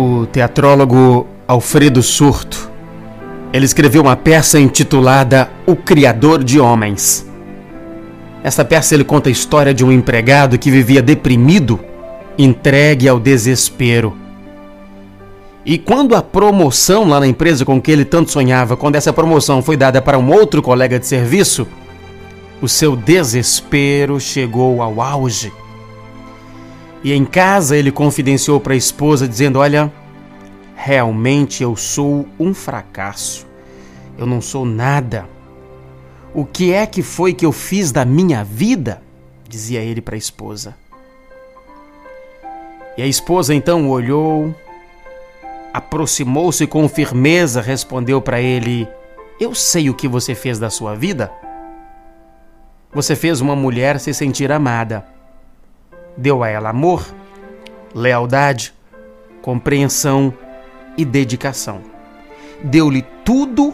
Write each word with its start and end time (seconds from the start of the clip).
O 0.00 0.26
teatrólogo 0.26 1.26
Alfredo 1.48 2.04
Surto, 2.04 2.70
ele 3.52 3.64
escreveu 3.64 4.00
uma 4.00 4.14
peça 4.14 4.60
intitulada 4.60 5.50
O 5.66 5.74
Criador 5.74 6.44
de 6.44 6.60
Homens. 6.60 7.28
Essa 8.44 8.64
peça 8.64 8.94
ele 8.94 9.02
conta 9.02 9.28
a 9.28 9.32
história 9.32 9.74
de 9.74 9.84
um 9.84 9.90
empregado 9.90 10.56
que 10.56 10.70
vivia 10.70 11.02
deprimido, 11.02 11.80
entregue 12.38 13.08
ao 13.08 13.18
desespero. 13.18 14.16
E 15.66 15.76
quando 15.76 16.14
a 16.14 16.22
promoção 16.22 17.08
lá 17.08 17.18
na 17.18 17.26
empresa 17.26 17.64
com 17.64 17.82
que 17.82 17.90
ele 17.90 18.04
tanto 18.04 18.30
sonhava, 18.30 18.76
quando 18.76 18.94
essa 18.94 19.12
promoção 19.12 19.60
foi 19.60 19.76
dada 19.76 20.00
para 20.00 20.16
um 20.16 20.30
outro 20.30 20.62
colega 20.62 20.96
de 21.00 21.08
serviço, 21.08 21.66
o 22.62 22.68
seu 22.68 22.94
desespero 22.94 24.20
chegou 24.20 24.80
ao 24.80 25.00
auge. 25.00 25.52
E 27.02 27.12
em 27.12 27.24
casa 27.24 27.76
ele 27.76 27.92
confidenciou 27.92 28.58
para 28.60 28.74
a 28.74 28.76
esposa, 28.76 29.28
dizendo: 29.28 29.58
Olha, 29.58 29.92
realmente 30.74 31.62
eu 31.62 31.76
sou 31.76 32.26
um 32.38 32.52
fracasso. 32.52 33.46
Eu 34.16 34.26
não 34.26 34.40
sou 34.40 34.64
nada. 34.64 35.26
O 36.34 36.44
que 36.44 36.72
é 36.72 36.86
que 36.86 37.02
foi 37.02 37.32
que 37.32 37.46
eu 37.46 37.52
fiz 37.52 37.92
da 37.92 38.04
minha 38.04 38.44
vida? 38.44 39.02
dizia 39.48 39.80
ele 39.80 40.00
para 40.00 40.14
a 40.14 40.18
esposa. 40.18 40.76
E 42.96 43.02
a 43.02 43.06
esposa 43.06 43.54
então 43.54 43.88
olhou, 43.88 44.54
aproximou-se 45.72 46.66
com 46.66 46.88
firmeza, 46.88 47.60
respondeu 47.60 48.20
para 48.20 48.40
ele: 48.40 48.86
Eu 49.40 49.54
sei 49.54 49.88
o 49.88 49.94
que 49.94 50.06
você 50.06 50.34
fez 50.34 50.58
da 50.58 50.68
sua 50.68 50.94
vida. 50.94 51.32
Você 52.92 53.14
fez 53.14 53.40
uma 53.40 53.54
mulher 53.54 53.98
se 54.00 54.12
sentir 54.12 54.50
amada. 54.50 55.17
Deu 56.18 56.42
a 56.42 56.48
ela 56.48 56.70
amor, 56.70 57.06
lealdade, 57.94 58.74
compreensão 59.40 60.34
e 60.96 61.04
dedicação. 61.04 61.80
Deu-lhe 62.62 63.02
tudo 63.24 63.72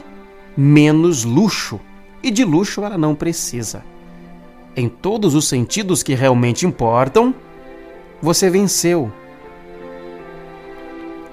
menos 0.54 1.24
luxo, 1.24 1.80
e 2.22 2.30
de 2.30 2.44
luxo 2.44 2.84
ela 2.84 2.98
não 2.98 3.14
precisa. 3.14 3.82
Em 4.76 4.90
todos 4.90 5.34
os 5.34 5.48
sentidos 5.48 6.02
que 6.02 6.12
realmente 6.12 6.66
importam, 6.66 7.34
você 8.20 8.50
venceu. 8.50 9.10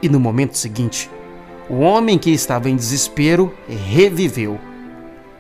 E 0.02 0.08
no 0.08 0.20
momento 0.20 0.58
seguinte, 0.58 1.10
o 1.70 1.80
homem 1.80 2.18
que 2.18 2.32
estava 2.32 2.70
em 2.70 2.76
desespero 2.76 3.54
reviveu. 3.68 4.58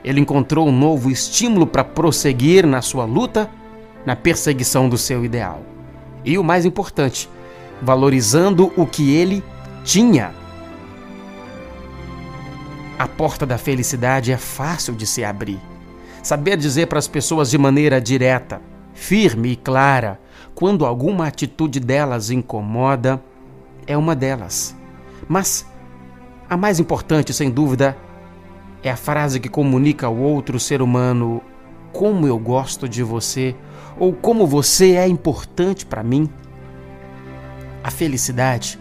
Ele 0.03 0.19
encontrou 0.19 0.67
um 0.67 0.71
novo 0.71 1.09
estímulo 1.09 1.65
para 1.65 1.83
prosseguir 1.85 2.67
na 2.67 2.81
sua 2.81 3.05
luta, 3.05 3.49
na 4.05 4.15
perseguição 4.15 4.89
do 4.89 4.97
seu 4.97 5.23
ideal. 5.23 5.61
E 6.23 6.37
o 6.37 6.43
mais 6.43 6.65
importante, 6.65 7.29
valorizando 7.81 8.71
o 8.77 8.85
que 8.85 9.15
ele 9.15 9.43
tinha. 9.83 10.33
A 12.97 13.07
porta 13.07 13.45
da 13.45 13.57
felicidade 13.57 14.31
é 14.31 14.37
fácil 14.37 14.93
de 14.93 15.07
se 15.07 15.23
abrir. 15.23 15.59
Saber 16.21 16.55
dizer 16.55 16.87
para 16.87 16.99
as 16.99 17.07
pessoas 17.07 17.49
de 17.49 17.57
maneira 17.57 17.99
direta, 17.99 18.61
firme 18.93 19.53
e 19.53 19.55
clara, 19.55 20.19
quando 20.53 20.85
alguma 20.85 21.27
atitude 21.27 21.79
delas 21.79 22.29
incomoda, 22.29 23.21
é 23.87 23.97
uma 23.97 24.15
delas. 24.15 24.75
Mas 25.27 25.65
a 26.47 26.55
mais 26.55 26.79
importante, 26.79 27.33
sem 27.33 27.49
dúvida, 27.49 27.97
é 28.83 28.91
a 28.91 28.95
frase 28.95 29.39
que 29.39 29.49
comunica 29.49 30.05
ao 30.05 30.17
outro 30.17 30.59
ser 30.59 30.81
humano 30.81 31.41
como 31.91 32.27
eu 32.27 32.37
gosto 32.37 32.87
de 32.87 33.03
você 33.03 33.55
ou 33.97 34.13
como 34.13 34.47
você 34.47 34.95
é 34.95 35.07
importante 35.07 35.85
para 35.85 36.03
mim. 36.03 36.29
A 37.83 37.91
felicidade 37.91 38.79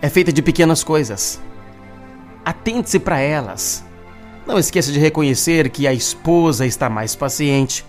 é 0.00 0.08
feita 0.08 0.32
de 0.32 0.42
pequenas 0.42 0.84
coisas 0.84 1.40
Atente-se 2.44 2.98
para 2.98 3.20
elas. 3.20 3.84
Não 4.46 4.58
esqueça 4.58 4.90
de 4.90 4.98
reconhecer 4.98 5.70
que 5.70 5.86
a 5.86 5.94
esposa 5.94 6.66
está 6.66 6.90
mais 6.90 7.14
paciente, 7.14 7.84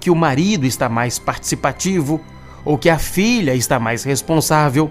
que 0.00 0.10
o 0.10 0.16
marido 0.16 0.66
está 0.66 0.88
mais 0.88 1.20
participativo 1.20 2.20
ou 2.64 2.76
que 2.76 2.90
a 2.90 2.98
filha 2.98 3.54
está 3.54 3.78
mais 3.78 4.02
responsável. 4.02 4.90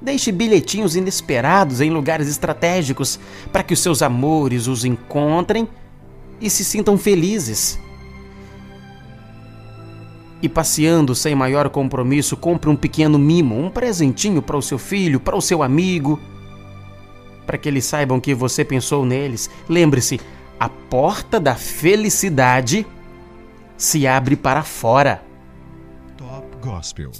Deixe 0.00 0.30
bilhetinhos 0.30 0.94
inesperados 0.94 1.80
em 1.80 1.90
lugares 1.90 2.28
estratégicos 2.28 3.18
para 3.50 3.62
que 3.62 3.72
os 3.72 3.80
seus 3.80 4.02
amores 4.02 4.66
os 4.66 4.84
encontrem 4.84 5.66
e 6.38 6.50
se 6.50 6.64
sintam 6.64 6.98
felizes. 6.98 7.78
E 10.40 10.48
passeando 10.48 11.14
sem 11.14 11.34
maior 11.34 11.68
compromisso, 11.68 12.36
compre 12.36 12.70
um 12.70 12.76
pequeno 12.76 13.18
mimo, 13.18 13.58
um 13.58 13.70
presentinho 13.70 14.40
para 14.40 14.56
o 14.56 14.62
seu 14.62 14.78
filho, 14.78 15.18
para 15.18 15.36
o 15.36 15.42
seu 15.42 15.62
amigo 15.62 16.18
para 17.48 17.56
que 17.56 17.66
eles 17.66 17.86
saibam 17.86 18.20
que 18.20 18.34
você 18.34 18.62
pensou 18.62 19.06
neles. 19.06 19.48
Lembre-se, 19.66 20.20
a 20.60 20.68
porta 20.68 21.40
da 21.40 21.54
felicidade 21.54 22.86
se 23.74 24.06
abre 24.06 24.36
para 24.36 24.62
fora. 24.62 25.22
Top 26.18 26.46
Gospel. 26.60 27.10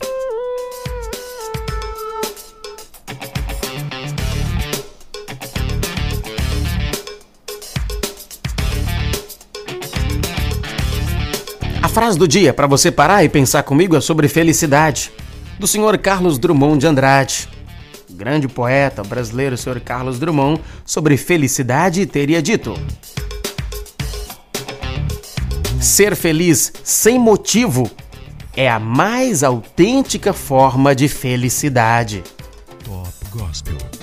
A 11.89 11.91
frase 11.91 12.19
do 12.19 12.29
dia 12.29 12.53
para 12.53 12.67
você 12.67 12.93
parar 12.93 13.25
e 13.25 13.31
pensar 13.31 13.63
comigo 13.63 13.97
é 13.97 14.01
sobre 14.03 14.29
felicidade, 14.29 15.11
do 15.59 15.67
Sr. 15.67 15.97
Carlos 15.99 16.39
Drummond 16.39 16.81
de 16.81 16.87
Andrade 16.87 17.49
grande 18.11 18.47
poeta 18.47 19.03
brasileiro, 19.03 19.57
Sr. 19.57 19.81
Carlos 19.81 20.19
Drummond, 20.19 20.61
sobre 20.85 21.17
felicidade, 21.17 22.05
teria 22.05 22.43
dito: 22.43 22.75
Ser 25.81 26.15
feliz 26.15 26.75
sem 26.85 27.19
motivo 27.19 27.91
é 28.55 28.69
a 28.69 28.79
mais 28.79 29.43
autêntica 29.43 30.35
forma 30.35 30.95
de 30.95 31.09
felicidade. 31.09 32.23
Top 32.85 33.09
Gospel. 33.31 33.98